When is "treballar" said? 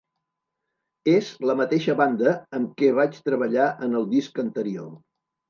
3.29-3.69